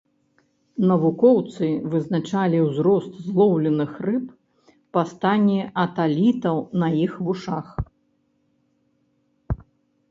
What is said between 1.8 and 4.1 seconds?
вызначалі ўзрост злоўленых